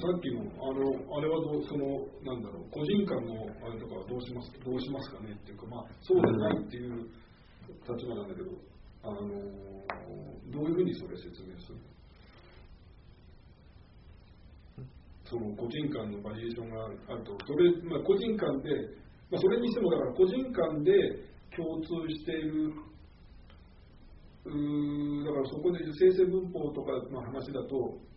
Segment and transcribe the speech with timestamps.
[0.00, 7.04] さっきのあのあれはどうそのなんだろう個人間のあれとかはどうしますどうしますかねっていうかまあそうじゃないっていう
[7.84, 8.48] 立場なんだけど
[9.04, 9.20] あの
[10.48, 11.78] どういうふうにそれ説明する
[15.28, 17.38] その個人間のバリエーションがあると。
[17.46, 18.74] それ、まあ、個人間で、
[19.30, 20.90] まあ、それにしてもだから個人間で
[21.54, 22.72] 共通している
[24.46, 28.09] うだからそこで生成文法とかの話だと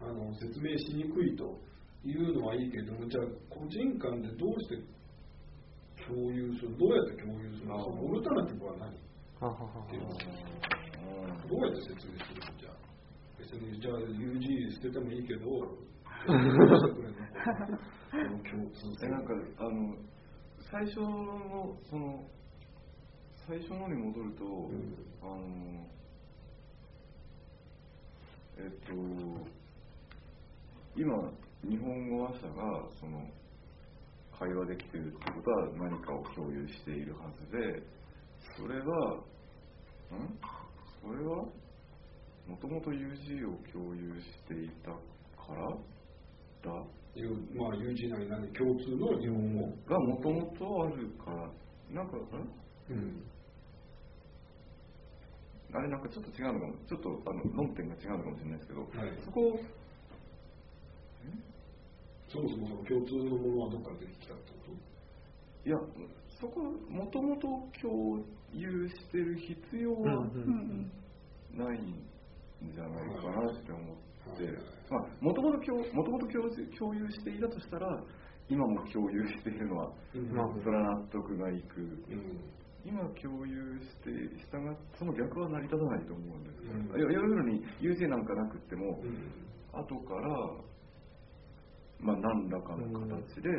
[0.00, 1.58] あの説明しにくいと
[2.04, 4.76] いうのはいいけれどもじゃあ個人間でどうして
[6.06, 8.90] 共有するどうやって共有するのオルタナティブは何？
[8.90, 8.96] っ
[9.90, 10.08] ていうの
[11.48, 12.70] どうやって説明するのじゃ。
[12.70, 12.84] あ
[13.38, 15.44] 別にじゃあ UG 捨ててもいいけど
[19.08, 19.96] なんかあの
[20.70, 22.24] 最初のその
[23.46, 24.70] 最初のに戻ると、
[25.22, 25.86] あの
[28.56, 28.92] えっと
[30.96, 31.06] 今
[31.68, 33.18] 日本語話者がその
[34.38, 37.82] 会話できているってことは何かを共有しているはずで
[38.56, 38.84] それは
[40.12, 40.38] ん？
[41.02, 41.44] それは
[42.46, 45.70] もともと UG を共有していたから
[46.62, 46.70] だ。
[47.54, 49.66] まあ UG なり何共通の日本語。
[49.86, 51.50] がもともとあるから。
[51.90, 52.16] なんか
[52.90, 53.24] うん。
[55.72, 56.74] あれなんかちょっと違うのかも。
[56.86, 58.90] ちょっとあの論点が違うのかもしれないですけど、はい。
[59.24, 59.58] そこ
[62.34, 64.74] そもそも共通のものはどこから出てきたってこ
[65.64, 65.78] いや
[66.40, 66.60] そこ
[66.90, 67.46] もともと
[67.80, 68.18] 共
[68.52, 70.90] 有してる必要はうん
[71.54, 71.94] ないん
[72.74, 74.74] じゃないかなって思って。
[75.20, 77.88] もともと共もともと共共有していたとしたら
[78.48, 81.80] 今も共有しているのはそれは納得がいく。
[81.80, 82.40] うん。
[82.84, 87.12] 今共有してしたがその逆は成り立たないと思うんですよ、うん。
[87.12, 89.32] 要するに優勢なんかなくっても、うん。
[89.72, 90.50] 後から、
[92.00, 93.50] まあ、何らかの形で、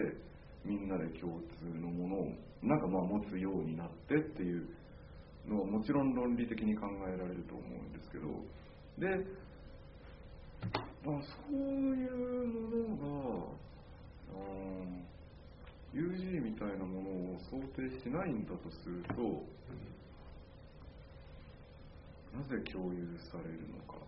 [0.65, 2.27] みんなで共通のものを
[2.63, 4.67] なんかまあ持つようになってっていう
[5.47, 8.25] のはもちろん論理的に考えられると思うんですけど
[8.97, 9.07] で、
[11.05, 13.53] まあ、そういうものが、
[14.33, 14.41] う
[14.81, 15.05] ん、
[15.93, 19.21] UG みたいなものを想定しないんだとすると
[22.35, 22.99] なぜ共有
[23.31, 23.99] されるのか。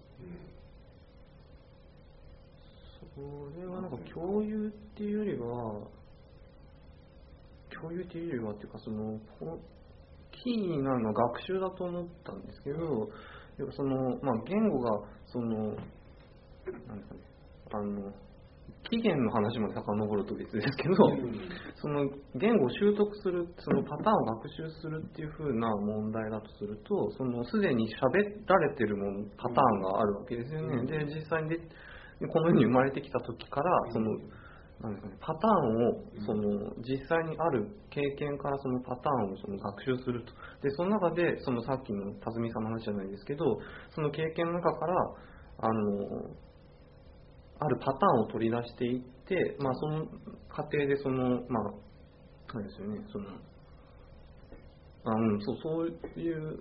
[3.17, 5.87] それはなんか共有っていうよりは、
[7.73, 9.59] 共有っていうよりはっていうか、その、こ
[10.43, 13.09] キーになるのは学習だと思ったんですけど、
[13.71, 17.21] その、まあ、言語が、その、なんですかね、
[17.73, 18.11] あの、
[18.89, 20.95] 起源の話まで遡ると別ですけど、
[21.81, 22.05] その
[22.35, 30.75] 言語を習得する、そのパターンを学習するっていう風な問題だとすると、そのすでに喋られてるものパターンがあるわけですよね。
[30.77, 31.49] うんで、実際に
[32.19, 34.17] でこの世に生まれてきた時から、その、
[34.81, 40.31] なんですかね、パターンをその実際にある経験からそのパターンをその学習すると。
[40.61, 43.59] で、その中で、そのさっきの辰巳さんの話じゃないですけど、
[43.95, 44.93] その経験の中から、
[45.59, 46.29] あの、
[47.59, 50.05] あるパターンを取り出していって、まあ、その
[50.49, 51.73] 過程でその、まあ、
[52.51, 53.29] そうですよね、その、
[55.05, 56.59] あうん、そう、そういう、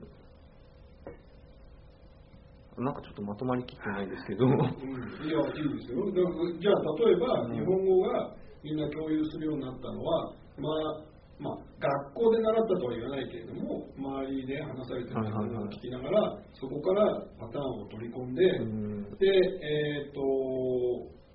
[2.79, 4.53] なんかちょっとまとまりきってないですけど、うん。
[4.53, 6.05] いや、いいですよ。
[6.13, 17.05] じゃあ、例えば、日本語がみんな共有するようになったのは、まあ、まあ、学校で習ったとは言わないけれども、周りで話されてるものを聞きながら、そこから
[17.39, 19.03] パターンを取り込んで、うん。
[19.19, 20.21] で、えっ、と、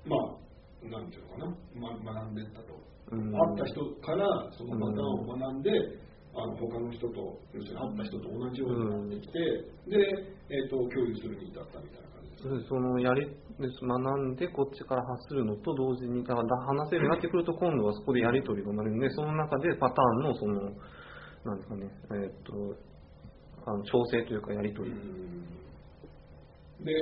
[0.06, 2.78] まあ、なんていうのかな、ま、学んでいったと。
[3.12, 3.31] うん。
[3.31, 5.72] 会った人からそのパターンを学んで、
[6.34, 9.40] あの他の人と、要するに会った人と同じようになってきて、
[9.88, 9.97] で、
[10.50, 12.68] えっ、と、共有するに至ったみたいな感じです。
[12.69, 13.28] そのやり
[13.59, 20.53] 学んでこっちから発するのと同時にだから話せるようになってくると今度はそこでやり取りが生まれるんでその中でパターンのその
[21.46, 22.92] なんですかねえーっと
[23.68, 24.96] あの調整というかやり取り、
[26.84, 26.94] で、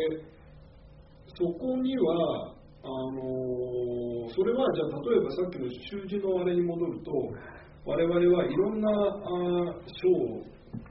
[1.37, 2.51] そこには、
[2.83, 7.11] あのーそれはじゃあ例えばさっきの習字のあれに戻ると
[7.85, 10.43] 我々はいろんなあー書を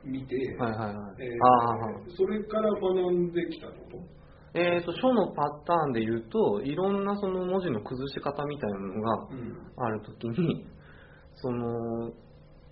[0.04, 4.18] 見て、はいはいはい、えーそれから学んできたこと？
[4.54, 9.58] えー、と書のパターンで言うといろんなその文字の崩し方みたいなのがうん。
[9.76, 10.66] あるときに
[11.36, 12.10] その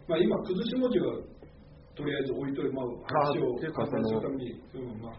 [0.09, 1.19] まあ、今、崩し文字は
[1.97, 5.15] とりあえず置いといて、まあ、話をっていうか簡単にするそのために、うんまあ、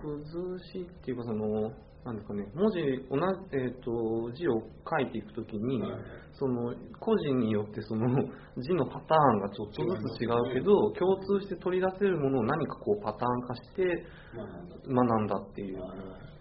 [0.00, 1.72] 崩しっていうかその
[2.04, 2.46] なんですかね。
[2.54, 2.80] 文字
[3.10, 5.90] 同じ、えー、と字を書いていくときに、はい
[6.38, 8.06] その個人によってその
[8.62, 13.84] 字のパターンがちょっとずつ違うけど、共通して取り出せるものを何かこうパターン化して
[14.86, 15.78] 学んだっていう。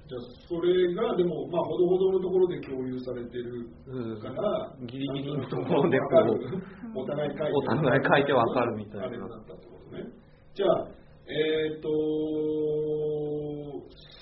[0.08, 6.06] じゃあそれがでもまあほどほどのところで共有されてるうんから、ギリギリのところでこ
[6.96, 9.28] うお互い書いてお互い書いてわかるみたいな。
[10.54, 10.88] じゃあ
[11.28, 11.90] えっ、と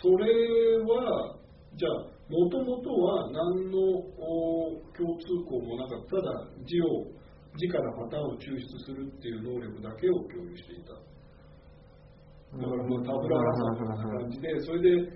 [0.06, 1.34] それは
[1.74, 1.92] じゃあ
[2.30, 3.78] もともとは何の
[4.22, 6.18] お共通項もなかった。
[6.18, 6.30] ただ
[6.62, 7.10] 字を
[7.58, 10.94] 字からパターンを抽出するっていう能力だけを共有していた。
[10.94, 15.10] だからまあタブララサみたいな感じでそれで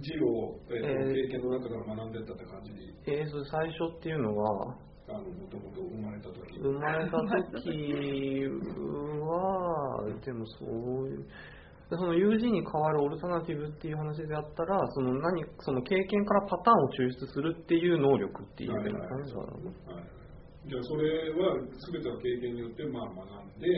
[0.00, 1.14] 字を、えーとえー。
[1.24, 4.76] 経験の中から学んでったって感じにえーそれ最初っていうのは
[5.08, 6.36] あのもともと生まれた時。
[6.60, 8.44] 生まれた時
[9.24, 11.26] はでもそういう
[11.94, 20.04] でその友人に代わるオルタナティブっていう話であったらその何その経験からパターンを抽出するっていう能力っていうはいはい感じだろうはい。
[20.66, 21.54] じゃあそれは
[21.92, 23.70] 全ては経験によってまあ学んで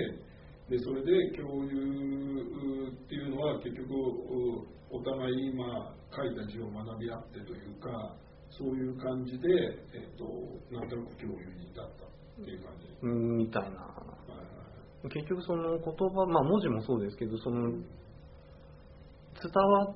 [0.71, 8.17] でそれで共有っていうのは結局お互いまあ書いた字を学び合ってというか
[8.51, 9.49] そういう感じで、
[9.93, 10.25] えっと
[10.73, 12.87] なんとなく共有に至ったっていう感じ。
[13.03, 13.69] うんみたいな。
[13.69, 14.45] はいは
[15.05, 15.09] い。
[15.11, 17.71] 結局その言葉まあ文字もそうですけどその
[19.53, 19.95] 伝わ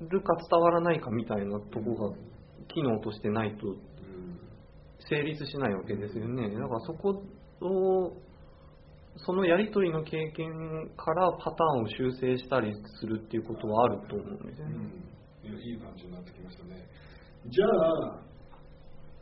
[0.00, 2.16] るか伝わらないかみたいなとこが
[2.68, 3.84] 機能としてないとうん
[5.08, 6.48] 成立しないわけですよね。
[6.48, 7.22] だからそこ
[7.60, 8.16] を、
[9.16, 14.74] そのやりとりの経験からパターンを修正したりするっていうことはあると思うんですよね。
[15.44, 16.88] うん、いやいい感じになってきましたね。
[17.46, 18.20] じゃあ、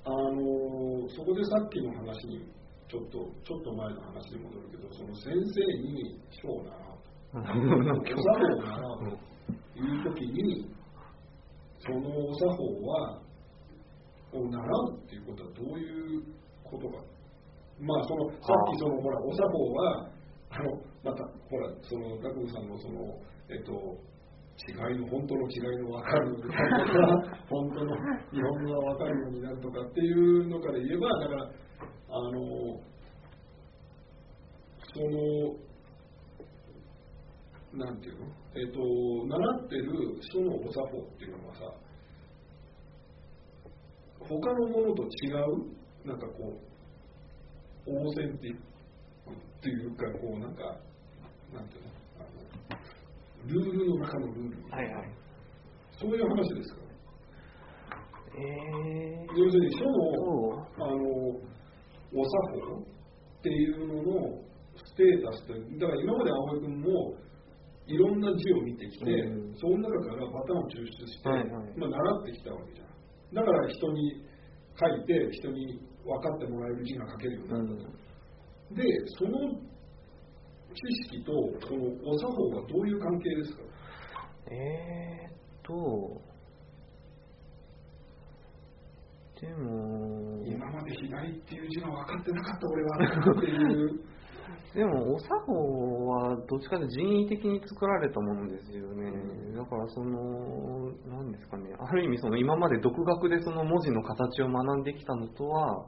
[0.05, 2.47] あのそこでさっきの話に
[2.89, 6.93] ちょっとちょっと前の話に戻るけど、その先生に書を習う
[7.33, 8.79] と、お作法を習
[9.09, 9.32] うと
[9.77, 10.71] いう時に、
[11.79, 13.23] そのお作法は
[14.33, 16.23] を習うっていうことはどういう
[16.65, 17.05] ことか。
[17.81, 20.11] まあそのさっきそのほらお作法は
[20.51, 20.71] あの
[21.03, 23.19] またほらその学部さんのその
[23.51, 23.73] えっと
[24.69, 26.55] 違いの本当の違いの分かるとか
[27.51, 27.97] 本当の
[28.31, 31.43] 日本語が分かるようになるとかっていうのから言えばだから
[32.09, 32.81] あの
[34.95, 35.57] その
[37.75, 38.27] なんていうの？
[38.55, 38.81] えっと
[39.27, 41.61] 習ってる書のお作法っていうのはさ
[44.21, 46.09] 他のものと違う？
[46.09, 46.61] なんかこ
[47.87, 48.61] うオーセンティック
[49.33, 50.63] っていうかこうなんか
[51.55, 51.91] なんていうの？
[53.47, 55.11] ルールの中のルールはいいはい。
[55.99, 56.81] そういう話ですか？
[58.37, 59.93] ねえ要するに書ーの
[60.77, 60.97] あの
[62.15, 64.43] お作法っていうのの
[64.77, 67.15] ステータスってだから今まで葵君も
[67.87, 69.55] いろんな字を見てきて、うん。
[69.57, 71.51] その中からパターンを抽出して、はいはい。
[71.77, 72.87] まあ、習ってきたわけじゃん。
[73.35, 74.25] だから人に
[74.79, 77.85] 書いて人に分かってもらえる字が書けるようにうなった。
[77.85, 77.91] と、
[78.73, 78.83] ん、で
[79.19, 79.31] その
[80.73, 80.77] 知
[81.11, 81.33] 識と
[81.67, 83.63] そのお作法はどういう関係ですか？
[84.51, 85.33] えーっ
[85.63, 86.21] と、
[89.41, 92.97] でも、今まで左っていう字が分かってなかった俺は
[93.39, 94.01] っていう
[94.75, 99.13] でも、お作法はどっちかというと人為的に作られたものですよね。
[99.55, 105.87] だから、その、なんですかね、ある意味、その今まで独学でその文字の形を学んできたのとは、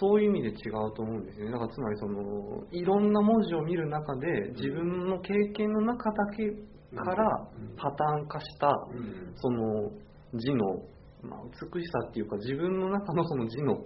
[0.00, 1.52] そういう意味で違うと思うんですよね。
[1.52, 6.50] だから、つまり、その、いろんな文字を見る中で、自分の経験の中だけ
[6.94, 9.90] からうんパターン化した、うんその
[10.34, 10.64] 字の、
[11.22, 13.84] まあ、美しさっていうか自分の中のその字の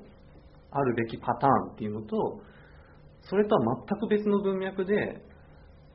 [0.70, 2.40] あるべきパターンっていうのと
[3.28, 5.20] それとは全く別の文脈で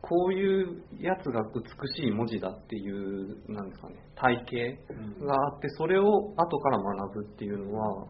[0.02, 1.62] こういうやつが美
[2.04, 4.80] しい文字だっていうなんですかね体系
[5.26, 8.08] があってそれを後から学ぶっていうのは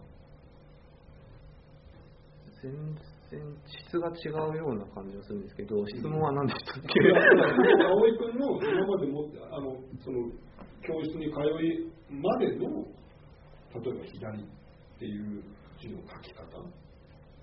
[2.63, 2.71] 全
[3.29, 10.29] 然質が違うような感じがするんですけど質問は何でしたっけ、葵君の今までもあのその
[10.85, 12.85] 教室に通いまでの
[13.73, 14.45] 例えば左っ
[14.99, 15.43] ていう
[15.79, 16.45] 字の書き方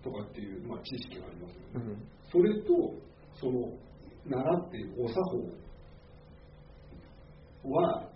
[0.03, 1.55] とかっていう、まあ、知識があります。
[1.55, 2.03] よね、うん。
[2.31, 2.95] それと
[3.35, 3.73] その
[4.27, 5.21] 習っているお作
[7.65, 8.09] 法は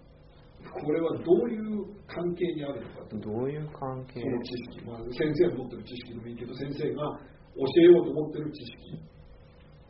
[0.62, 3.18] これはどういう関係にあるのかと。
[3.18, 4.20] どういう関係？
[4.20, 7.18] その知識、まあ、先生が持ってる知識でもいいけど先生が
[7.56, 9.02] 教えようと思ってる知識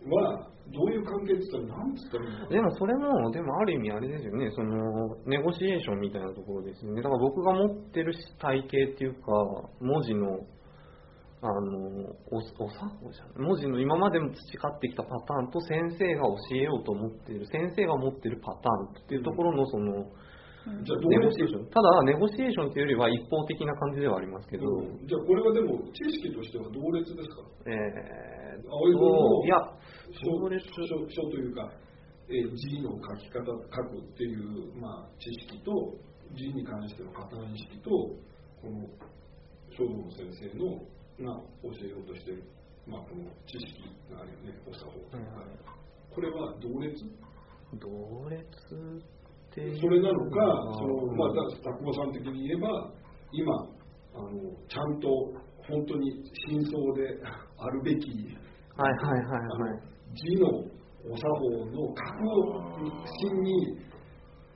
[0.09, 7.03] はどういう関係って言ったら何つったらいいでもそれも、でもある意味あれですよね、その、ネゴシエーションみたいなところですよね。
[7.03, 9.33] だから僕が持ってる体系っていうか、
[9.81, 10.39] 文字の、
[11.45, 12.71] あのおお作
[13.03, 20.07] 法じゃん文字の今までも培ってきたパターンと先生が教えようと思っている先生が持っているパターンっていうところのその、
[20.87, 21.67] じゃあどネうやってゴシエーション？
[21.75, 25.03] ただネゴシエーションというよりは一方的な感じではありますけど、うん。
[25.03, 27.43] じゃあこれはでも知識としては同列ですか？
[27.67, 29.59] えーっ青い方のといや
[30.15, 31.67] 書同列書書というか、
[32.31, 35.99] えー字の書き方書くっていう、まあ、知識と
[36.39, 38.87] 字に関してのパターン意識とこの
[39.75, 40.79] 書道の先生の
[41.23, 42.43] が教えようとしてる、
[42.87, 45.21] まあ、この知識があるよねお作法とい
[46.15, 47.05] これは同列？
[47.81, 48.45] 同列っ
[49.55, 50.37] てそれなのか、
[50.77, 51.17] そのうん。
[51.17, 52.69] まあ、だ拓保さん的に言えば、
[53.33, 53.49] 今
[54.15, 54.29] あの、
[54.69, 55.09] ちゃんと
[55.69, 57.17] 本当に真相で
[57.57, 58.11] あるべき、
[58.77, 59.81] はいはいはいはい。
[60.15, 60.49] 字の
[61.09, 62.05] お作法の確
[63.21, 63.77] 信に、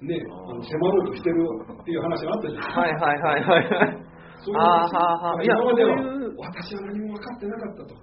[0.02, 1.36] ね、あの迫ろうとしてる
[1.80, 2.80] っていう話があったじゃないですか。
[2.80, 4.04] はいはいはいはいはい。
[4.44, 5.44] そういうあーはーはー。
[5.44, 7.94] いや今ま私は何も分かってなかったと。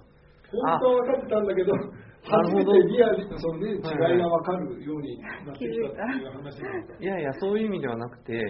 [0.54, 1.88] 本当は分かってたんだけど、 な
[2.24, 6.58] 初めてリアルそのね、違いはいが分かるようになってきたっていう話。
[7.00, 8.40] いやいや、そういう意味ではなくて、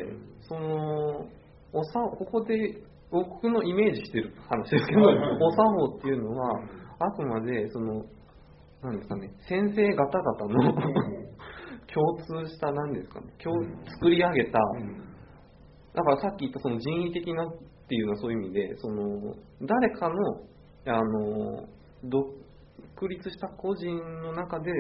[0.41, 1.27] その、
[1.73, 5.39] おさ、ここで僕のイメージしてる話ですけど、はいはいはい。
[5.41, 6.51] お作法っていうのは、
[7.01, 8.05] あくまで、その、
[8.83, 10.73] なんですかね、先生方々の
[11.93, 13.55] 共通した、なんですかね、共
[13.87, 14.59] 作り上げた、
[15.95, 17.53] だからさっき言ったその人為的なっ
[17.89, 19.35] ていうのはそういう意味で、その、
[19.67, 20.15] 誰かの、
[20.87, 21.69] あの、
[22.05, 24.73] 独立した個人の中で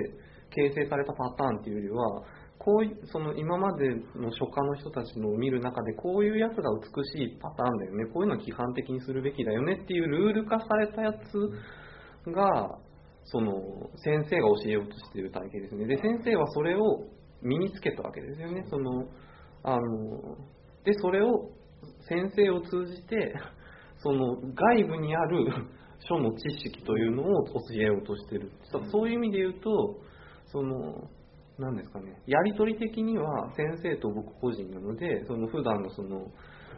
[0.51, 2.23] 形成されたパターンっていうよりは、
[2.59, 8.07] こういその今までの書家の人たちのを見る中でこういうやつが美しいパターンだよね。
[8.07, 12.79] こういうのを規範的にするべきだよねっていうルール化されたやつが
[13.25, 13.53] その
[13.97, 15.87] 先生が教えようとしている体系ですね。
[15.87, 17.09] で先生はそれを
[17.43, 18.65] 身につけたわけですよね。
[18.71, 19.05] その
[19.63, 20.37] あの
[20.85, 21.51] でそれを
[22.09, 23.35] 先生を通じて
[24.05, 25.47] その外部にある
[26.07, 28.51] 書の知識というのを教えようとしている。
[28.93, 29.97] そういう意味で言うと
[30.47, 31.09] その
[31.59, 36.27] なんですかね、やり取り的には先生と僕個人なので、その普段のその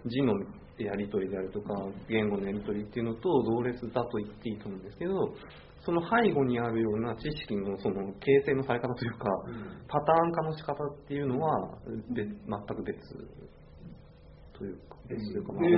[0.04, 0.34] 字の
[0.78, 1.74] やり取りであるとか、
[2.08, 5.32] 言語のやり取りっていうのと同列だと言っていいと思うんですけど、
[5.80, 9.24] その背後にあるような知識のその形成のされ方というか、
[9.88, 11.78] パターン化の仕方っていうのは
[12.10, 13.00] 別全く別
[14.58, 15.70] というか、別というか、まあ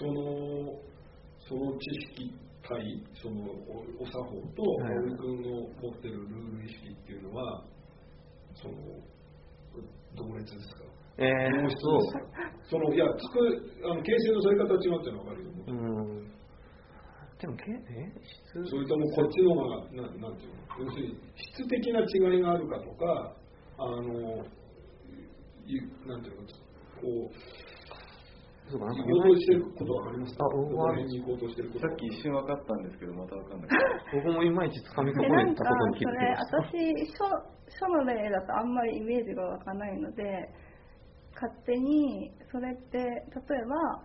[0.00, 0.80] その
[1.46, 1.84] その知
[2.16, 2.32] 識
[2.64, 2.80] 対
[3.20, 3.36] その
[3.68, 4.96] おお作法とはい。
[4.96, 7.64] 葵君の持ってるルール意識っていうのは
[8.54, 8.74] その
[10.16, 10.84] 同列ですか？
[11.18, 11.28] えー
[12.70, 13.36] そのいやつく
[13.84, 16.32] あの形成のされ方は違うっていうのは分かるよ、うん、
[17.38, 18.08] でも、けえ？
[18.24, 18.70] 質？
[18.70, 23.36] それともこっちの方がななんていうの要するに質的な違いがあるかとか
[23.78, 24.44] あの
[25.66, 25.76] い
[26.06, 26.46] なんていうの
[27.00, 27.34] こう
[28.78, 30.44] 行こうとしてることわかりますか？
[31.80, 33.70] さっき一瞬分かったんですけど、また分かんない。
[34.14, 36.58] 僕もいまいちつかみ損でなんかねたことに気そづきました。
[36.68, 40.22] れ私書書の例だとあんまりイメージが湧かないので
[41.34, 44.02] 勝手にそれって例えば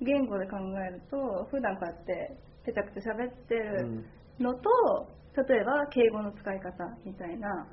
[0.00, 4.04] 言語で考えると普段こうやってぺちゃくちゃ喋ってる
[4.38, 4.70] のと、
[5.36, 6.72] 例えば敬語の使い方
[7.04, 7.66] みたいな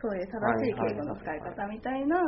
[0.00, 2.18] そういう正しい敬語の使い方みたいな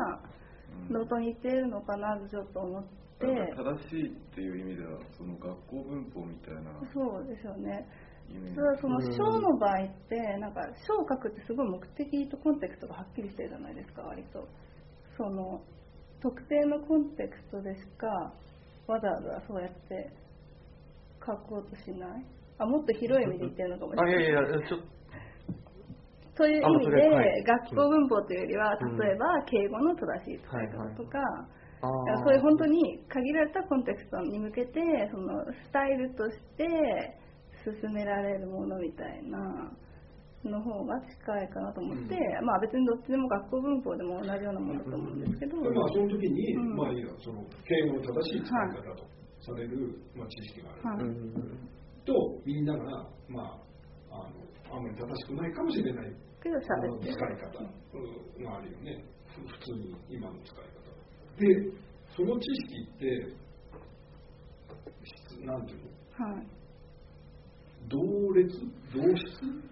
[0.91, 7.87] のと似てるのかなとちょっと思って正しいっていう意味では、その学校文法みたいなそうですよね。
[8.29, 8.57] イメージ。
[8.57, 14.49] ただその章の場合ってなんか章を書くってすごい目的とコンテクストがはっきりしてるじゃないですか割と。
[15.17, 15.61] その
[16.21, 18.07] 特定のコンテクストでしか
[18.87, 20.11] わざわざそうやって
[21.25, 22.25] 書こうとしない？
[22.59, 24.25] あもっと広い意味で言ってるのかもしあ、れない。
[24.25, 28.99] いやいや、ちょっと、という意味で学校文法というよりはうん。
[28.99, 31.19] 例えば敬語の正しい使い方とか、
[31.85, 34.81] あーそういう本当に限られたコンテクストに向けて
[35.13, 36.65] そのスタイルとして
[37.65, 39.39] 進められるものみたいな
[40.45, 49.09] の方が近いかなと思って、まあ別にどっちでも学校文法でも同じようなものだと思うんですけど、まあその時に、うんまあいいやその敬語の正しい使い方と
[49.41, 51.69] される、まあ、知識がある、はいうん
[52.05, 52.13] と
[52.45, 52.65] みん。
[52.67, 53.57] ながま
[54.13, 56.13] ああのあんまり正しくないかもしれない。
[56.43, 56.81] けど使い
[57.41, 57.65] 方。
[57.97, 58.45] うん。
[58.45, 59.01] があるよね。
[59.33, 60.84] ふ普通に今の使い方
[61.39, 61.47] で
[62.17, 63.35] その知識って
[65.05, 65.79] 質なんていう
[66.19, 66.27] の？
[66.27, 66.47] はい。
[67.89, 67.99] 同
[68.35, 68.49] 列？
[68.95, 69.27] 同質？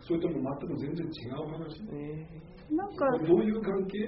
[0.07, 1.81] それとも全く全然違う話？
[1.92, 3.99] えなんかどういう関係？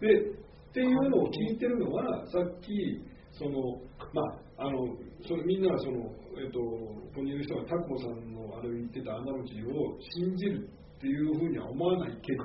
[0.00, 3.00] でっていうのを聞いてるのはさっき
[3.32, 3.80] その
[4.12, 4.22] ま
[4.58, 4.78] ああの
[5.26, 10.68] それみんながそのえっとここにいる人がタコさんのあれを言ってたアナロジーを信じる
[10.98, 12.44] っていうふうには思わないけど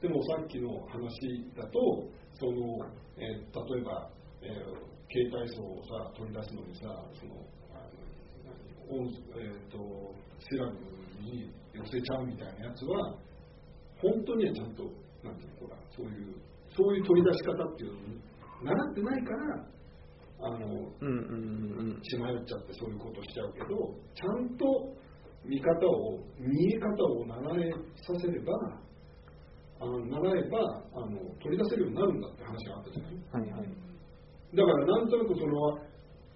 [0.00, 2.78] でもさっきの話だとその、
[3.16, 4.10] えー例えば、
[4.42, 6.80] えー携帯層をさ取り出すのにさ
[7.14, 7.38] その
[7.70, 8.02] あの
[8.42, 9.06] 何音
[9.38, 9.78] えー、と
[10.40, 10.74] シラブ
[11.22, 13.14] に寄せちゃうみたいなやつは
[14.02, 14.82] 本当にはちゃんと
[15.22, 16.34] なんていうのほらそういう
[16.74, 18.20] そういう取り出し方っていうのに
[18.64, 19.66] 習ってないから
[20.40, 24.66] あのうんうんうん血迷っちゃってそういうことしちゃうけどちゃんと
[25.44, 27.70] 見方を見え方を習え
[28.02, 28.52] させれば
[29.80, 30.58] あの習えば
[30.94, 33.14] あの取り出せるようになるんだって話があったじゃない？
[33.32, 33.68] はいはい。
[34.54, 35.78] だからなんとなくその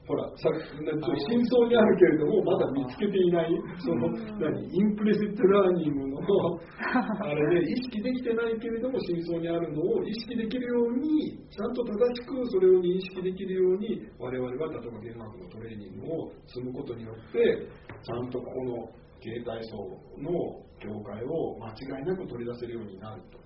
[0.08, 4.08] ほらさなんちょっと深層にあるけれどもまだ見つけていないその
[4.40, 6.18] 何 implicit learning の
[7.20, 17.68] あれで意識できてないけれども深層にあるのを意識できるようにちゃんと正しくそれを認識できるように我々は例えば言語学のトレーニングを積むことによって
[18.02, 18.88] ちゃんとここの
[19.20, 19.76] 形態層
[20.20, 20.30] の
[20.78, 23.38] 境界を間違いなく取り出せるようになると。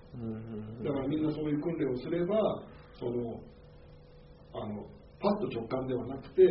[0.83, 2.37] だからみんなそういう訓練をすれば
[2.99, 3.41] その
[4.53, 4.85] あの
[5.19, 6.43] パッと直感ではなくて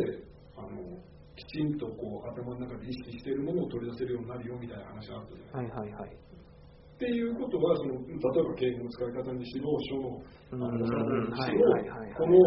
[0.57, 0.99] あの
[1.35, 5.65] きちんとこう頭の中で意識しているものを取り出せるようになるよみたいな話があったじゃない。
[5.65, 6.09] はいはいはい。
[6.09, 12.37] っていうことはその例えば敬語の使い方にしろ書のあのにしはいろこの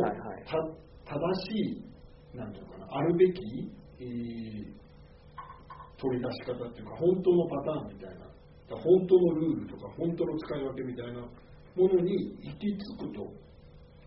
[1.04, 1.18] 正
[1.50, 1.82] し
[2.32, 4.85] いなんていうのかなあるべき、えー
[5.98, 8.26] 取り出し方っていうか本当のパターンみたいな。
[8.68, 13.46] 本当のルールとか本当の使い分けみたいなものに行き着くと。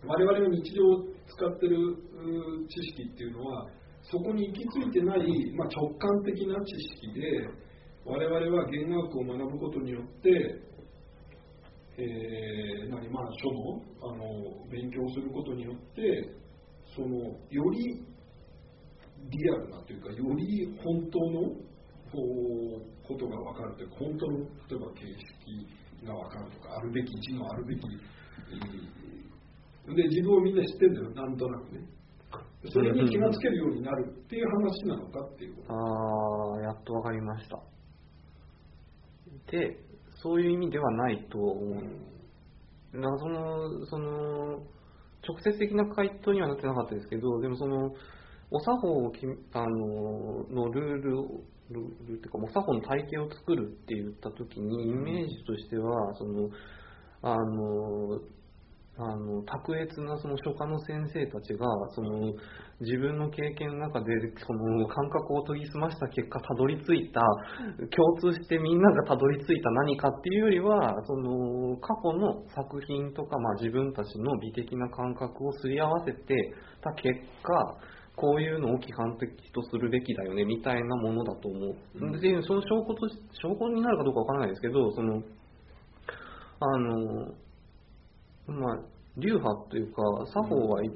[0.05, 0.83] 我々の日常
[1.27, 1.77] 使ってる
[2.67, 3.67] 知識っていうのは
[4.03, 6.71] そこに行き着いてない、まあ、直感的な知
[7.03, 7.47] 識で
[8.05, 10.29] 我々は弦楽を学ぶことによって、
[11.97, 16.33] えー何まあ、書のあの勉強することによって
[16.95, 17.17] その
[17.49, 18.05] より
[19.29, 21.68] リアルなというかより本当の
[22.11, 29.09] こうことが分かるというか本当の例えば形式が分かるとかあるべき字のあるべき、えー
[29.95, 31.81] で自分をみんな知ってるんだよなんとなくね。
[32.71, 35.73] それに気がつけるようになるっていう話なのかっていうこと。
[35.73, 37.59] ああやっとわかりました。
[39.51, 39.79] で
[40.21, 41.73] そういう意味ではないと思う、
[42.93, 44.59] だからそのその
[45.27, 47.91] 直接的な回答にはなってなかったですけどでもその
[48.51, 51.17] お作法を決めあののルール
[51.71, 56.49] をルールっていうかお作法の体系を作るって言った時にイメージとしてはその
[57.21, 58.19] あの
[59.01, 62.33] あの卓越なその書家の先生たちがその
[62.81, 64.07] 自分の経験の中で
[64.45, 67.21] その感覚を研ぎ澄ました結果たどり着いた
[67.95, 76.35] 共通してみんながたどり着いた何かっていうよりはその過去の作品とか、まあ、自分たちの美的な感覚をすり合わせて
[76.83, 77.07] た結
[77.41, 77.77] 果
[78.19, 81.75] こういうのを規範的とするべきだよねみたいなものだと思う。
[81.95, 85.21] うんでその証拠とし証拠になるかどうかわからないですけどその
[86.61, 87.33] あの
[88.47, 88.77] まあ、
[89.17, 90.01] 流派というか、
[90.33, 90.89] 作法はい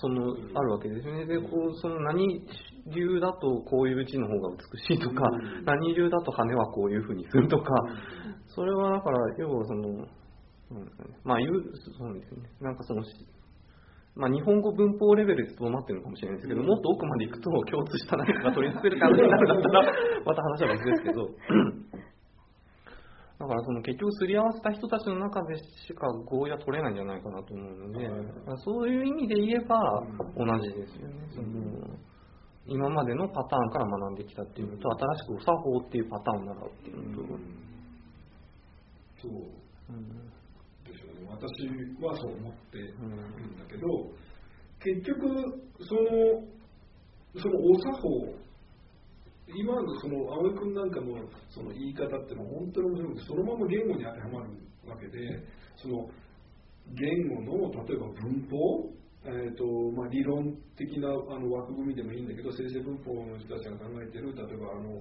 [0.00, 1.26] そのあるわけですよね。
[1.26, 2.40] で、こう、その何
[2.86, 7.74] 流だとこういう字の方が美しいとか、うん何流だと羽はこういう風にするとか、
[8.48, 10.06] それはだから、要はその、うん
[11.24, 11.52] まあ、言う、
[11.98, 12.48] そうですよね。
[12.60, 13.02] なんかその、
[14.16, 19.82] まあ、日本語文法レベルでとどまってるのかもしれないですけど、もっと奥まで行くと共通した何かが取り付ける感じになるんだったら、
[20.24, 21.26] また話は別ですけど、
[23.40, 28.20] だからその結局すり合わせた人たちの中でしか合意は取れないんじゃないかなと思うので、はい。
[28.58, 31.14] そういう意味で言えば同じですよね。
[31.34, 31.98] その
[32.66, 37.22] 今までのパターンから学んできたっていうのと、新しくお作法っていうパターンを習うっていうのと、
[39.20, 39.32] そう。
[39.90, 40.33] うん
[41.28, 41.66] 私
[42.02, 43.86] はそう思っているんだけど、
[44.80, 45.28] 結局
[45.80, 46.54] その
[47.36, 48.44] そのお作法
[49.48, 51.18] 今のその青井君なんかの
[51.50, 54.50] その言い方っていうのは本当に面白くてそのまま言語に当てはまる
[54.86, 55.18] わけで
[55.76, 56.08] その
[56.94, 58.94] 言語の例えば文法
[59.26, 59.64] えーと
[59.96, 65.00] まあ、理論的なあの枠組みでもいいんだけど生成文法の人たちが考えている例えばあの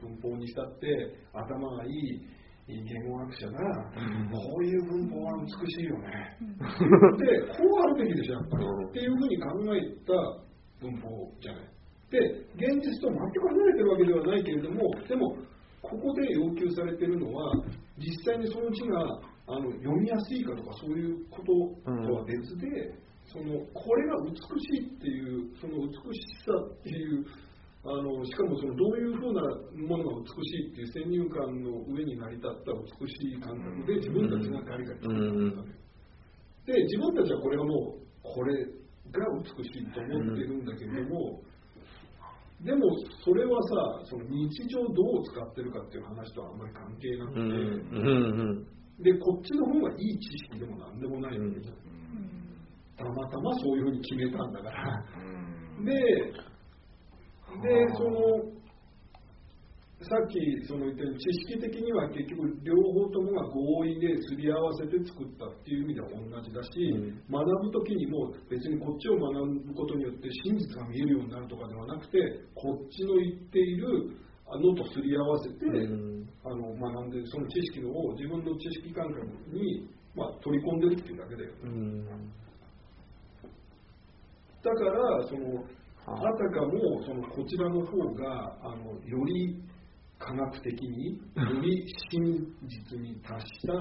[0.00, 0.88] 文法にしたって
[1.34, 2.24] 頭がいい
[2.68, 3.58] 言語学者が、
[4.30, 6.36] こういう文法は美しいよね、
[7.16, 10.12] でこうあるべきでしょやっぱり、っていうふうに考えた
[10.80, 11.64] 文法じゃない。
[12.10, 12.18] で
[12.56, 15.36] 現実と全く離れてるわけではないけれどもでも
[15.82, 17.52] ここで要求されているのは
[17.98, 19.00] 実際にその字が
[19.46, 21.52] あの読みやすいかとかそういうこと
[21.84, 22.94] とは別で、
[23.26, 27.24] そのこれが美しいっていうその美しさっていう
[27.84, 29.42] あのしかもそのどういうふうな
[29.86, 38.52] ものが美しいっていう先入観の上に成り立った美しい感覚で自分たちがガリガリ作ってたで自分たちはこれはもうこれ
[39.14, 41.40] が美しいと思っているんだけれども、
[42.60, 42.84] でも
[43.24, 43.56] それは
[44.02, 47.46] さその日常どう使ってるかっていう話とはあんまり関係なくて、うん。
[47.46, 48.66] うん。
[49.02, 51.74] でこっちの方がいい知識でも何でもないわけじゃん、
[52.98, 55.04] たまたまそういうふうに決めたんだから。
[55.86, 56.47] で
[57.62, 58.58] でその
[59.98, 60.38] さっき
[60.70, 67.18] その言ったように知識的には結局両方ともが合意ですり合わせて作ったっていう意味では同じだし、うん。
[67.26, 69.34] 学ぶ時にも別にこっちを学
[69.66, 72.14] ぶことによって真実が見えるようになるとかではなくて
[72.54, 74.14] こっちの言っている
[74.46, 76.30] のとすり合わせて、うん。
[76.46, 79.82] あの学んでその知識のを自分の知識感覚に、
[80.14, 82.06] まあ、取り込んでるっていうだけだようん。
[84.62, 85.66] だからその
[86.08, 89.62] あはたかもそのこちらの方があのより
[90.18, 93.74] 科学的に より真実に達した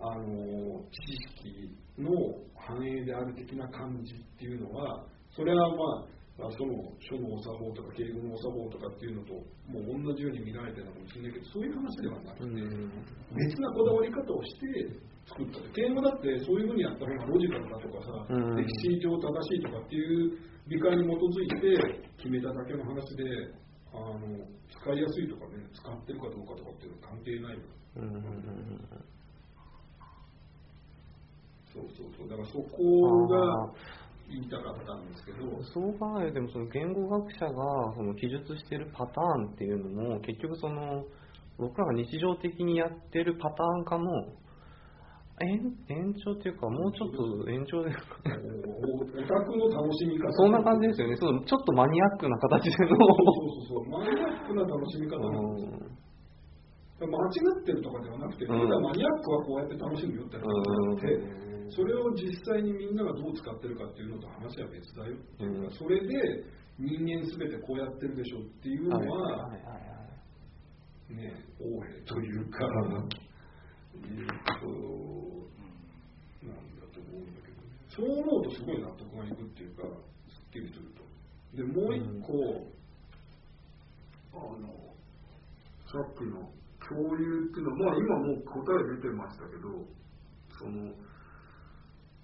[0.00, 2.10] あの知識の
[2.56, 9.38] 反映である的な感じっていうのはそれはまあその書のお作法とか敬語のお作法とかっていうのと
[9.70, 12.90] もう同じように見られてるのかもしれないけどそういう話ではなくて、うん。
[13.38, 14.98] 別なこだわり方をして
[15.30, 18.56] 作った敬語だってそういうふうにやった方がロジカルだとかさ、うん。
[18.58, 20.34] 歴史上正しいとかっていう
[20.66, 23.54] 理解に基づいて決めただけの話で
[23.94, 24.26] あの
[24.74, 27.62] 使いやすいとかね使ってるかどうかとかっていうのは関係ないよ。
[31.70, 32.28] そうそうそう。
[32.28, 33.70] だからそこがあ
[34.28, 35.62] 言いたかったんですけど。
[35.62, 41.04] そう考えてもその言語学者がその記述してるパターンっていうのも結局その
[41.58, 44.04] 僕らが日常的にやってるパターン化の
[45.42, 45.58] 延
[45.90, 50.30] 延長っていうかもうちょっと延長でおおオタクの楽しみ方。
[50.32, 51.16] そんな感じですよね。
[51.16, 52.76] そうちょっとマニアックな形での。
[52.78, 52.98] そう
[53.68, 55.94] そうそうマニアックな楽しみ方なんですよ。
[57.00, 58.54] 間違ってるとかではなくて、うん。
[58.54, 61.06] マニアックはこうやって楽しむよって話うんがあって、
[61.70, 65.14] それを実際にみんながどう使ってるかっていうのと話は別だよ。
[65.14, 65.72] っていうか、うん。
[65.72, 66.44] それで
[66.78, 69.50] 人間すべてこうやってるでしょっていうのは、
[71.08, 72.64] ね、王兵というか、
[73.94, 74.66] いうこ
[76.42, 77.62] となんだと思うんだけど。
[77.62, 77.68] ね。
[77.88, 79.82] そう思うとすごい納得がいくっていうか、
[80.28, 81.04] すっきりすると。
[81.56, 82.66] で、もう一個、
[84.32, 84.68] あの、
[85.86, 86.50] さっきの
[86.88, 89.86] 共有っていうのは、まあ今もう答え出てましたけど、
[90.58, 90.92] その、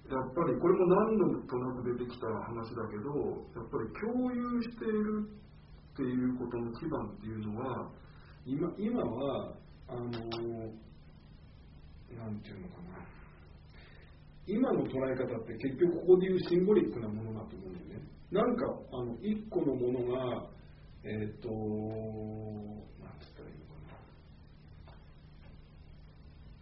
[0.09, 5.29] やっぱりこれも何度となく出てきた話だけど、やっぱり共有している
[5.93, 7.91] っていうことの基盤っていうのは、
[8.47, 9.55] 今今は、
[9.89, 10.09] あの、
[12.17, 12.91] なんていうのかな。
[14.47, 18.07] 今の捉え方って結局ここでいうシンボリックなものだと思うんだよね。
[18.33, 20.49] なんか、あの、一個のものが、
[21.05, 23.99] えっ、と、なんつったらいいのかな。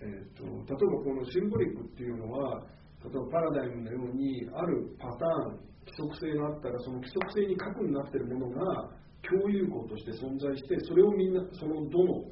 [0.00, 2.66] えっ、と、例えばこのシンボリックっていうのは、
[3.04, 8.90] 例えばパラダイムのように、あるパターン、規則性があったら、その規則性に核になっているものが
[9.22, 12.24] 共有項として存在して、それをみんな、そのどの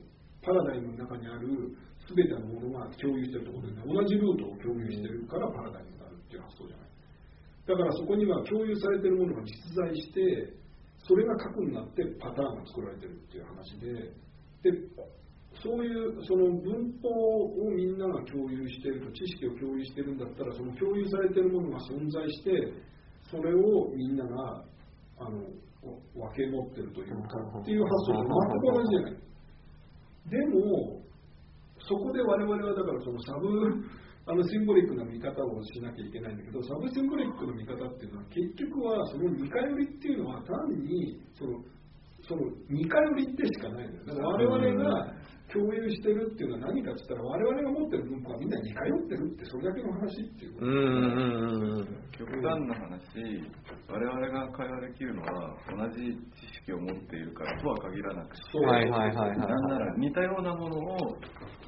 [0.42, 1.74] パラダイムの中にある
[2.14, 6.86] 全てのものが共有しているところで、同じルートを共有しているからパラダイムになるっていう発想じゃない。
[7.66, 10.54] だからそこには共有されているものが実在して、
[11.02, 13.92] それが核になってパターンが作られてるっていう話で、
[14.62, 14.70] で
[15.62, 22.50] そういうその文法をみんなが共有していると、知識を共有しているんだったら、その共有されているものが存在して、
[23.30, 24.64] それをみんなが
[25.18, 29.16] あの分け持ってるというかっていう発想と全く同じじゃない。
[30.30, 31.02] でも、
[31.78, 33.48] そこで我々はだからそのサブ
[34.28, 41.62] あのシンボリックな見方をしなきゃいけないんだけど、サブシンボリックの見方っていうのは、結局はその似通りっていうのは単にその
[42.26, 44.04] その似通りってしかないんだよ。
[44.06, 45.14] だから我々が
[45.56, 50.66] 共有してるっていうのは何かって言ったら、我々が持ってる文法はみんな似通ってるって、それだけの話っていうこと。
[50.66, 52.96] うんうんうん極端な話、
[53.92, 60.96] 我々が会話できるのは同じ知識を持っているからとは限らなくて、はいはいはいはいなんなら似たようなものを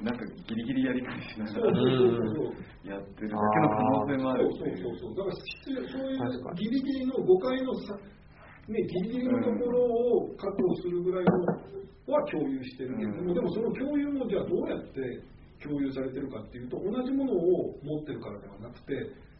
[0.01, 2.89] なんかギリギリやりくりしながらそうそう。
[2.89, 4.77] やってるだけの可能性もあるっていう。
[4.77, 5.35] そうそうそうだから
[5.85, 7.93] そういうギリギリの誤解のさ、
[8.69, 13.33] ね、ギリギリのところを確保するぐらいのは共有してるけども、うん。
[13.33, 15.01] でもその共有もじゃあどうやって
[15.61, 18.93] 共有されてるかっていうと同じものを持ってるからではなくて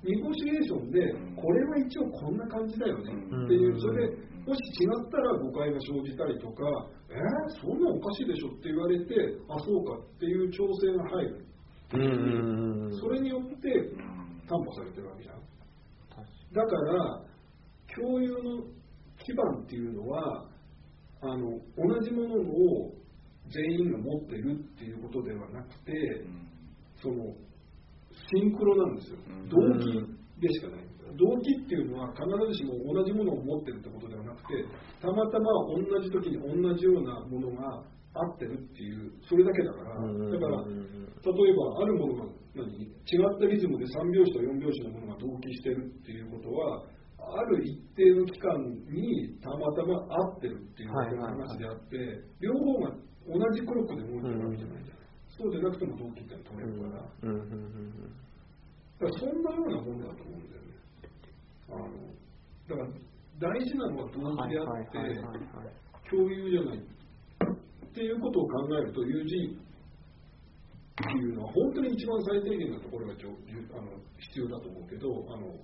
[0.04, 1.36] ニゴシエーションでうん。
[1.36, 6.64] これは一応こんな感じだよねうんっていうそれでもし違ったら誤解が生じたりとか
[7.10, 9.14] えー、そんなおかしいでしょって言われて
[9.50, 11.46] あそうかっていう調整が入る。
[12.94, 14.20] それによってうん。
[14.48, 15.40] 担保されてるわけじゃん。
[16.54, 17.22] だから
[17.96, 18.64] 共有の
[19.30, 20.46] 基盤っていうのは
[21.22, 22.94] あの同じものを
[23.50, 26.26] 全員が持ってるっていうことではなくて
[27.02, 27.34] その
[28.12, 29.18] シンクロなんですよ。
[29.28, 29.50] うん。
[29.50, 29.86] 動機
[30.42, 30.86] でしかない
[31.18, 32.22] 動機っていうのは必
[32.54, 34.66] ずしも同じものを持ってるってことではなくて
[35.02, 40.32] たまたま同じ時に同じようなものが合ってるっていうそれだけだからうん。
[40.32, 42.66] だから例えばあるものが何？
[42.66, 46.84] 違ったリズムで3拍子と4拍子のものが同期してるっていうことは
[47.22, 48.58] ある一定の期間
[48.90, 51.98] にたまたま合ってるっていう話であって、
[52.40, 52.92] 両方が
[53.28, 55.06] 同じクロックで動いてるわけじゃないじゃない。
[55.30, 57.06] そうじゃなくても動機ってのは取れるから。
[57.24, 58.30] うんうんうん
[59.00, 60.76] だからそんなようなもんだと思うんだよね。
[61.70, 61.88] あの
[62.68, 62.90] だから
[63.40, 65.00] 大事なのは動機であって、
[66.12, 66.80] 共有じゃない。
[66.80, 66.82] っ
[67.94, 75.56] ていうことを考えると、友人っていうのは本当に一番最低限なところがあの必要だと思うけど、あの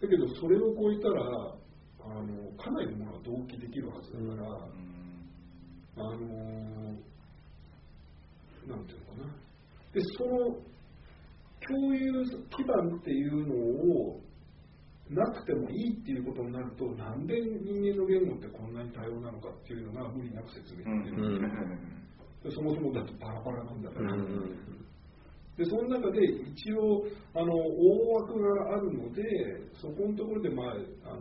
[0.00, 1.56] だけどそれを超えたら、
[2.00, 4.48] あのかなりのものは同期できるはずだから、
[5.96, 6.18] あの
[8.66, 9.34] なんていうのかな。
[9.92, 10.58] で、その
[11.66, 13.54] 共有基盤っていうの
[14.10, 14.20] を
[15.10, 22.04] なくてもいいっていうことになると、なんで人間の言語ってこんなに多様なのかっていうのが無理なく説明できる、うん
[22.44, 24.12] でそもそもだってバラバラなんだから。
[24.12, 24.83] うんうん
[25.56, 29.22] でその中で一応あの大枠があるので
[29.80, 30.72] そこのところでまあ
[31.10, 31.20] あの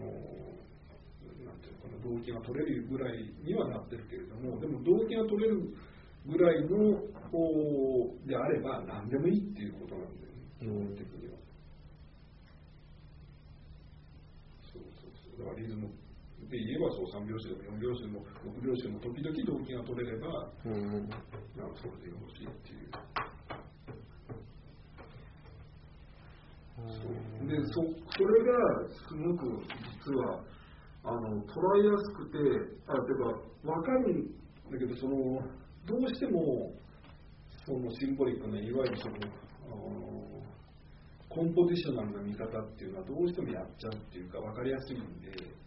[1.45, 5.69] なんていうのかな動機が取れるぐらいにはなってるけれどもでも動機が取れる
[6.25, 6.97] ぐらいの
[7.29, 7.37] 方
[8.25, 11.37] であれば何でもいいっていうことなんだよね基本的には。
[14.73, 15.87] そうそうそうだからリズム
[16.49, 21.07] で言えばそう3拍子でも4拍子でも6拍子でも時々動機が取れればうんうん
[21.55, 22.89] なんかそれでよろしいっていう。
[22.93, 23.03] そう
[26.73, 28.57] でそそれが
[28.89, 29.62] すごく
[30.05, 30.41] 実は
[31.03, 32.38] あの捉えやすくて
[32.88, 33.29] あてか
[33.63, 35.15] 分かるんだけどその
[35.86, 36.73] どうしても
[37.65, 39.15] そのシンボリックないわゆるその
[39.65, 40.33] あの
[41.29, 45.63] コンポジショナルな見方っていうのはどうしてもやっちゃうっていうか分かりやすいんで。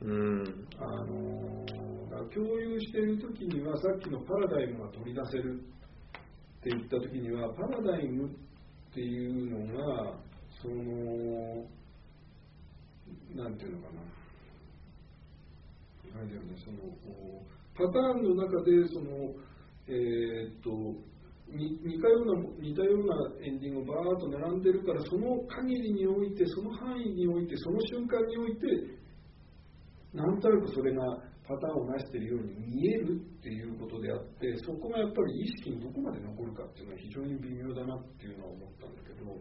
[0.00, 0.66] うん。
[0.78, 1.64] あの
[2.10, 8.30] だから共有しているときには、さっきのパラダイムが取り出せるって言ったときには、パラダイムっ
[8.98, 10.18] ていうのが、
[10.60, 10.74] その、
[13.36, 14.00] なんていうのかな、
[16.18, 16.78] あれだよね、その、
[17.76, 19.32] パターンの中で、その、
[19.86, 20.98] えーっと、
[21.46, 23.14] 似たような似たような
[23.46, 28.66] エンディングがバーッと並んでるから、その限りにおいて、その範囲において、その瞬間において、
[30.12, 39.32] なんとなくそれがパターンを成しているように見えるっていうことであって、そこがやっぱり意識にどこまで残るかっていうのは非常に微妙だなっていうのは思ったんだけど、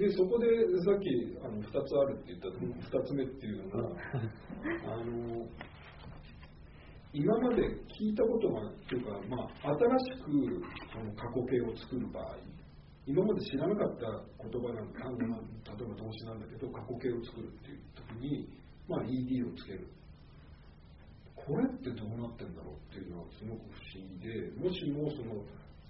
[0.00, 0.48] で、そこで
[0.80, 1.12] さっき
[1.44, 3.90] あの2つあるって言った2つ目っていうのが、
[4.88, 5.44] あの、
[7.12, 7.68] 今まで
[8.00, 10.30] 聞いたことが、っていうか、まあ、新しく
[10.88, 12.36] その過去形を作る場合、
[13.04, 14.08] 今まで知らなかった
[14.40, 18.48] 言葉なん単語なん例えば動詞なんだけど、過去形を作るっていう時に、
[18.88, 19.99] まあ、ED をつける。
[21.50, 25.42] これってどうなってんだろうっていうのはすごく不思議で、もしもその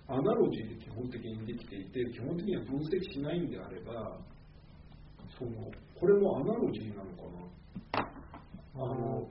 [0.09, 4.17] アナロジーで基本的にできていて、基本的には分析しないんであれば、
[5.37, 5.69] その
[6.01, 7.29] これもアナロジーなのか
[7.93, 8.09] な。
[8.73, 9.29] あの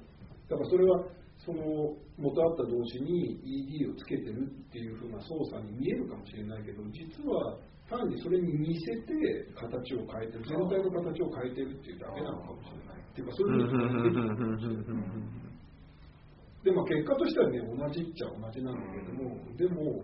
[0.47, 1.01] だからそれは
[1.41, 7.57] その元あった動詞に ED をつけてるっていうふうな操作に見えるかもしれないけど、実は
[7.89, 13.01] 単にそれに似せて形を変えてる、全体の形を変えてるっていうだけなのかもしれない。
[13.01, 15.48] っていうか、そういうふうに
[16.63, 20.03] でまあ、結果としてはね、同じっちゃ同じなんだけども、でも、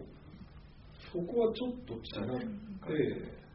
[1.12, 2.40] そこはちょっと違っ
[2.88, 3.46] て、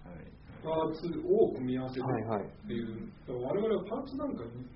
[0.63, 2.45] パーツを組み合わせてはいはい。
[2.45, 4.67] っていう、だから我々はパーツなんかに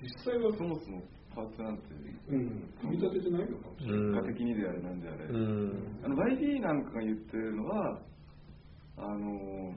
[0.00, 1.02] 実際は、そもそも
[1.34, 1.82] パーツなんて
[2.28, 3.98] うん、組み立ててないのかもしれない。
[3.98, 4.14] うん。
[4.14, 6.00] 結果的にであれなんであれ、うん。
[6.02, 8.00] あの YD なんかが言ってるのは
[8.96, 9.74] あの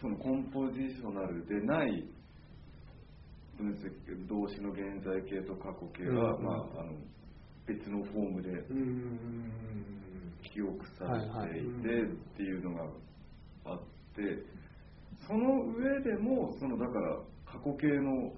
[0.00, 2.04] そのコンポジショナルでない
[3.58, 6.44] 分析動詞の現在形と過去形は、うん。
[6.44, 6.92] まあ、あの
[7.66, 9.50] 別のフォームでうん。
[10.52, 12.84] 記憶されていてっていうのが
[13.66, 13.78] あっ
[14.14, 14.22] て
[15.26, 18.32] その上でもそのだから過去形の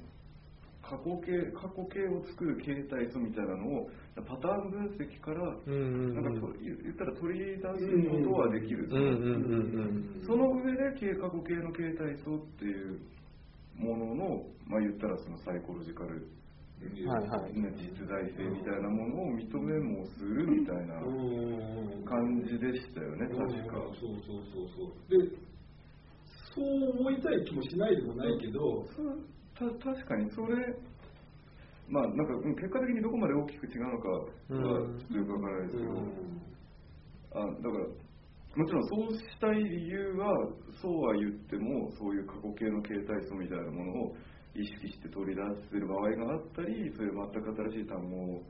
[0.82, 8.88] 過去形過去形を作る形態素みたいなのをパターン分析からなんかと言言ったら取り出すことはできる、
[10.26, 12.98] その上で形過去形の形態素っていう
[13.78, 16.26] ものの、まあ、言ったらそのサイコロジカル、
[16.78, 17.52] はいはい。
[17.58, 23.78] ね実在性みたいなものを認めもするみたいなうん感じでしたよね、確か。
[23.98, 24.92] そうそうそうそう。
[25.10, 25.16] で、
[26.54, 28.84] そう思いたい気もしないでもないけど、
[29.54, 30.54] た確かにそれ、
[31.88, 35.90] まあなんかうん結果的にどこまで大きく違うのかはちょっとよくわからないですけど、
[37.34, 37.86] あだから
[38.56, 38.88] もちろん。
[38.88, 40.32] そうしたい理由は
[40.80, 44.16] そうは言ってもそういう過去形の形態素みたいなものを
[44.54, 48.42] 意識して取り出せる場合があったりそういう全く新しい単語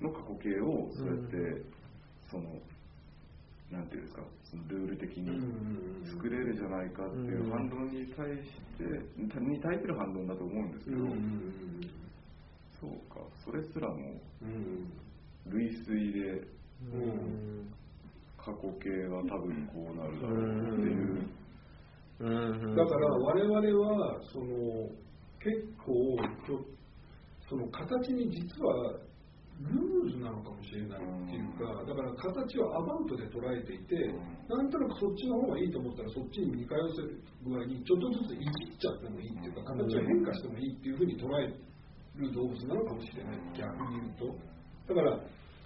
[0.00, 1.62] の過去形をそうやって、
[2.30, 2.58] その
[3.70, 5.30] なんていうんですかそのルール的に
[6.12, 8.84] 作れるじゃないかっていう反論に対して、
[9.16, 10.98] に対する反論だと思うんですけど、
[12.80, 13.22] そうか。
[13.44, 14.92] それすらもうん。
[15.46, 16.46] 類推で
[16.92, 17.72] うん
[18.44, 21.30] 過去形は多分こうなるだろうっていう。
[22.20, 22.26] う
[22.72, 22.76] ん。
[22.76, 24.90] だから我々はその
[25.38, 26.18] 結構
[27.48, 28.98] その形に実は
[29.60, 33.94] ルーズなのかもしれないっていうか、だから形をアバウトで捉えていて、
[34.48, 41.46] なんとなくそっちの方がいいと思ったらそっちに似通せる具合にちょっとずついじっちゃってもいいっていうか形を変化してもいいっていうふうに捉え
[42.16, 43.38] る動物なのかもしれない。
[43.54, 44.34] 逆に言う
[44.88, 44.94] と。
[44.94, 45.20] だから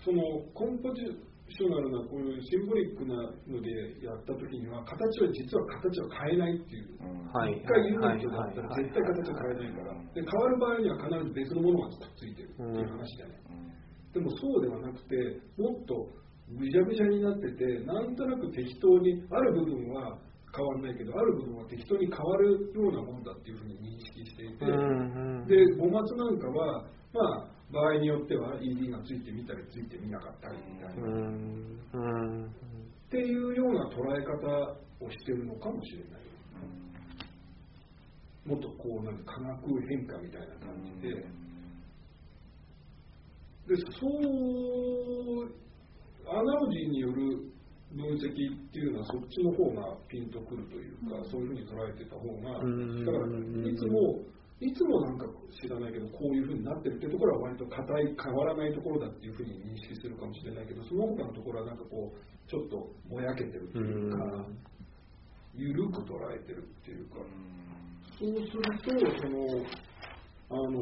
[0.05, 0.21] その
[0.53, 1.07] コンポジ
[1.49, 3.15] ショナルなこういうシンボリックな
[3.47, 3.71] ので
[4.03, 6.99] やった時には形は実は形を変えないっていう。
[7.33, 7.55] はい。
[7.55, 9.97] 一回ユニットだったら絶対形を変えないから。
[10.11, 13.47] で変わる場合には必ず別のものがくっついてるっていう話じゃない
[14.17, 15.17] でもそうではなくて
[15.61, 16.09] もっと
[16.57, 20.19] ぐちゃぐちゃになっててなんとなく適当にある部分は
[20.57, 24.65] 変わらないけどある部分は適当に変わるようなもんだっていうふうに認識していて。
[24.65, 31.03] うんで5月なんかはまあ場合によっては ED がついてみたりついてみなかったりみたいな。
[32.47, 36.21] っていうような捉え方をしてるのかもしれない。
[38.47, 39.19] もっとこうなん。
[39.25, 41.09] か化学変化みたいな感じで、
[43.67, 44.11] でそう
[46.29, 47.53] アナロジーによる
[47.93, 53.27] 分析っていうのはそっちの方がピンとくるというか、そういうふうに捉えてた方が、だから
[53.71, 54.23] いつも
[54.59, 55.27] いつもなんか
[55.61, 64.47] 知らないけどこういうふうになってるっていうところは割と硬い変わらないところだっていうふうに認識するかもしれないけどその他のところはなんかこうちょっとぼやけてるっていうか、
[65.53, 67.17] 緩く捉えてるっていうか、
[68.17, 69.43] そうするとその
[70.49, 70.79] あの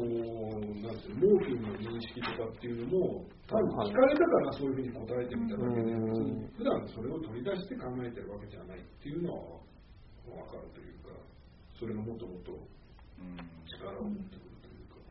[0.77, 5.91] なんていうのモーフィンの認識とかっていうのも多分聞かれたからそういうふうに答えてみただけで、
[6.55, 9.59] 普段それを取り出して考えてるわけじゃないっていうのは
[10.23, 11.17] 分かるというか
[11.79, 12.53] それがもっともっと
[13.65, 15.01] 力を持ってくるというか、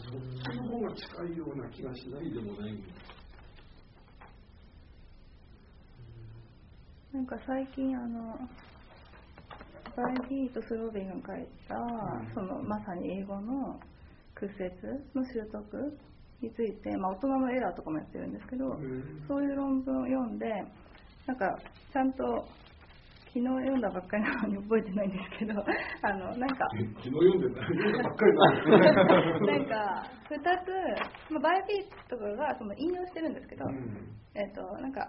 [0.00, 0.20] そっ
[0.52, 2.74] ちの方が近いような気がしないでもない
[7.12, 8.38] なんか最近あの
[9.94, 11.76] バイビーとスローベンが書いた、
[12.34, 13.78] そのまさに英語の
[14.34, 14.72] 屈折
[15.14, 15.98] の習得
[16.40, 18.80] について、まあ、大人のエラーとかもやってるんですけど、
[19.28, 20.46] そういう論文を読んで
[21.26, 21.58] なんか
[21.92, 22.48] ちゃんと
[23.32, 25.54] 昨日読んだばっかりなのに覚えてないんですけど
[26.04, 33.64] あのなんか昨日読んでた読んだばっかりな んか2つ、まあ、 Bybee とかがその引用してるんですけど、
[34.34, 35.08] えっとなんか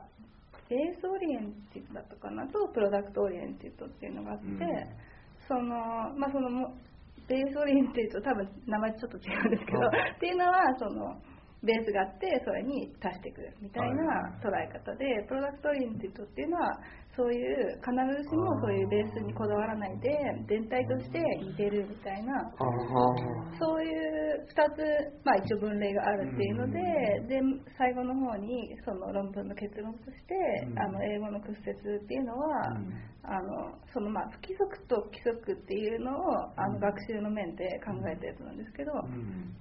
[0.70, 4.58] base oriented だったかなと product oriented っていうのがあって、うん。
[5.48, 5.76] その
[6.16, 6.74] まあそのも
[7.28, 10.12] ベースオリエンティッド多分名前ちょっと違うんですけど、はい。
[10.16, 11.22] っていうのはその
[11.64, 14.34] ベースがあってそれに足してくるみたいなはい。
[14.42, 16.80] 捉え方で、プロダクトオリエンティッドっていうのは
[17.16, 20.10] そういう必ずしもそういうベースにこだわらないで
[20.50, 22.34] 全体として似てるみたいな。
[23.60, 24.82] そういう2つ、
[25.24, 26.80] まあ、一応分類があるっていうので,、
[27.30, 27.42] で
[27.78, 30.34] 最後の方にその論文の結論として、
[30.68, 30.80] うん。
[30.80, 32.74] あの英語の屈折っていうのは、
[33.26, 38.92] あのそのまあ不規則と規則っていうのをあの学習の面で考えたやつなんですけど、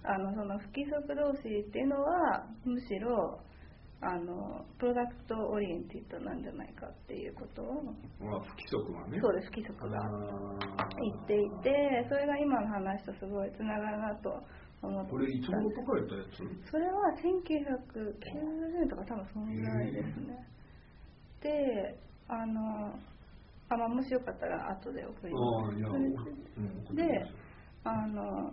[0.05, 3.39] あのその不規則同士っていうのはむしろ
[4.03, 7.83] あのプロダクトオリエンティッドなんじゃないかっていうことを。
[8.19, 9.21] まあ不規則はね。
[9.23, 9.99] そうです不規則が
[10.99, 14.43] 言っていてそれが今の話とすごいつながるなと
[14.83, 16.71] 思ってこれいつ頃書かれたやつ？
[16.71, 20.49] それは1990年とか多分そんぐらいですね。
[21.43, 22.95] で、あの、
[23.69, 25.71] あまあ、もしよかったら後で送りま
[26.89, 26.95] す。
[26.95, 27.03] で、
[27.85, 28.53] あの、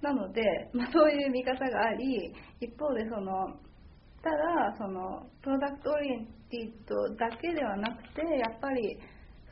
[0.00, 3.58] なので、まあ、そういう見方があり、一方でその、
[4.28, 8.98] ただそのプロダクトオリエンティッドだけではなくてやっぱり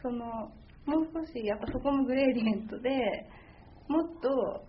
[0.03, 0.53] その
[0.85, 2.91] もう少しやっぱそこもグレーディエントで
[3.89, 4.67] もっと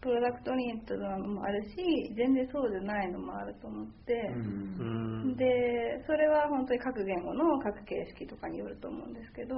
[0.00, 1.76] プロダクトオリエントなのもあるし
[2.16, 5.36] 全然そうじゃないのもあると思って、うん。
[5.36, 5.44] で
[6.06, 9.54] それは本当に各言語の各形式とかによると思うんですけど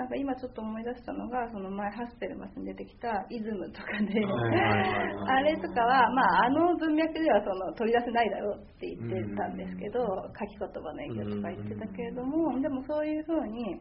[0.00, 10.00] なんか今ちょっと思い出したのがその前ハスペルマスに出てきたイズムとかであれとかは、まあ、あの文脈ではその取り出せないだろうって言ってたんですけど
[10.32, 13.76] 書き言葉の影響とか言ってたけれどもでもそういうふうに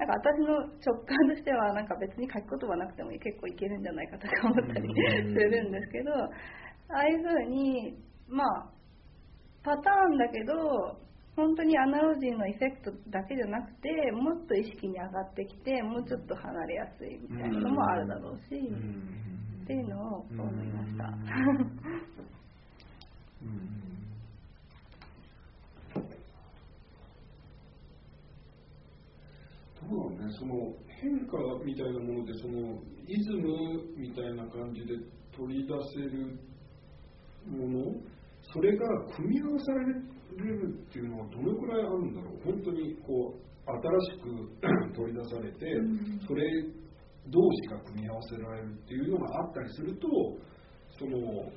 [0.00, 7.92] なんか私の直感としてはなんか別に書き言葉なくても結構いけるんじゃないかとか思ったりするんですけどああいうふうに
[8.24, 8.72] まあ
[9.60, 11.07] パターンだけど
[11.38, 18.58] 本当にアナロジーのエフェクトだけじゃなくてもっと意識に上がってきてもうちょっと離れやすいみたいなのもあるだろうし、
[19.62, 21.04] っていうのを思いました。
[29.80, 34.98] どうだろうねその変化みたいなものでそのイズムみたいな感じで
[35.36, 36.36] 取り出せる
[37.46, 38.17] もの
[38.52, 38.86] それが
[39.16, 40.02] 組み合わされる
[40.88, 42.40] っていうのはどのくらいあるんだろう？
[42.44, 45.66] 本当にこう新しく取り出されて、
[46.26, 46.42] それ
[47.28, 50.08] 同士が組み合わせられるっていうのがあったりすると
[50.98, 51.52] その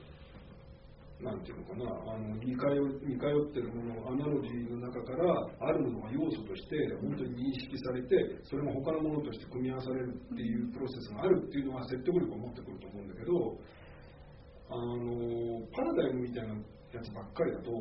[1.21, 1.85] なんていうのかな？
[2.11, 2.65] あの似通
[3.07, 5.31] 似通ってるものアナロジーの中から
[5.61, 13.31] あるものが要素として本当に認識されてそれも他のものとして組み合わされるっていうプロセスがあるっていうのは説得力を持ってくると思うんだけど
[14.71, 16.55] あのパラダイムみたいな
[16.93, 17.71] やつばっかりだと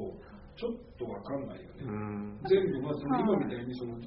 [0.56, 2.38] ちょっとわかんないよね。
[2.48, 3.98] 全部まず今みたいにその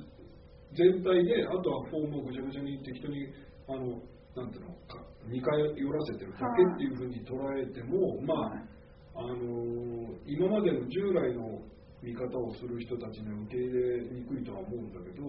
[0.74, 3.28] 全体であとはフォームをぐちゃぐちゃに適当に
[3.68, 4.02] あの
[4.36, 8.74] なんていうのか似通らせてるだけっていうふうに捉えても、まあ
[9.16, 11.62] あの今までの従来の
[12.02, 15.24] 見方をする人たちには受け入れにくいとは思うんだけど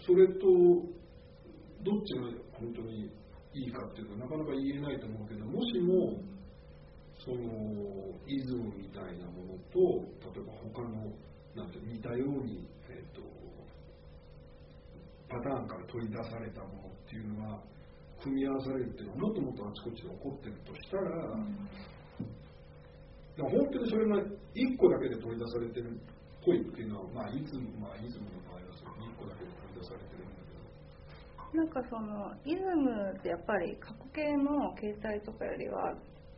[0.00, 0.34] それと
[1.84, 2.22] どっちが
[2.58, 3.12] 本当に
[3.52, 6.18] いいかっていうとなかなか言えないと思うけどもしも
[7.24, 7.40] その
[8.28, 9.80] イズムみたいなものと
[10.28, 11.08] 例えば他の
[11.56, 13.22] なんて似たように、えーと、
[15.30, 17.62] パターンから取り出されたものっていうのが
[18.20, 21.56] 組み合わされるっていうのはもっともっとあちこちで起こってるとしたら、うん、
[23.38, 25.96] 本当にそれが1個だけで取り出されてるっ
[26.44, 30.68] ぽいっていうのは、まあ、イズム、まあ、イズムの場合はそ1個だけで取り出されてるんだけど。
[31.56, 35.94] なんかそのイズムってやっぱり過去形の形態とかよりは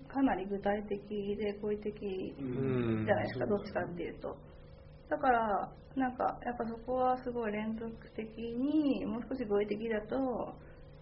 [0.06, 4.36] かなり具体的で好意的じゃないですか、どっちかっていうと。
[5.08, 10.16] だから、なんか、やっぱそこはすごい連続的に、もう少し合理的だと、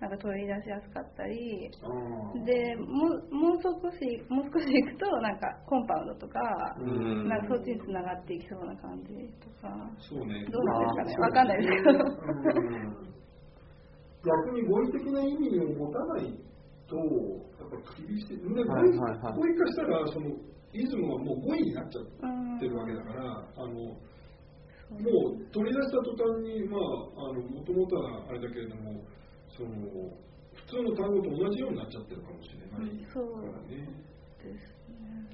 [0.01, 1.71] なんか取り出しやすかったり、
[2.45, 6.41] でもうもう少し、もう少しいくと、なんかコンパウンドとか、
[6.79, 11.99] なんかそっちにつながっていきそうな感じとか、そうね、どうなんですかね、わかんないですけど。
[14.25, 16.35] 逆に合理的な意味を持たない
[16.95, 17.03] と、
[17.59, 18.39] やっぱ厳しい。
[18.39, 20.31] で、はいはいはい、語彙化したら、その、
[20.73, 22.07] イズムはもう語彙になっちゃっ
[22.61, 23.99] てるわけだから、あの、も
[24.95, 29.03] う取り出した途端に、まあ、あの、もともとはあれだけれども、
[29.49, 29.71] その、
[30.55, 33.87] 普通の単語と同じようになっちゃってるかもしれないからね。
[34.43, 35.27] ですね。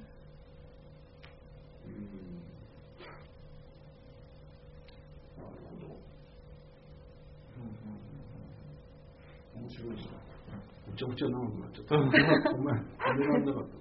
[1.85, 1.93] うん。
[5.37, 5.93] なるほど。
[7.57, 8.01] うんうん
[9.55, 10.30] うん、面白いですね。
[10.91, 11.95] めちゃくちゃ長くなっちゃった。
[11.97, 13.80] ごめん、止められなかった。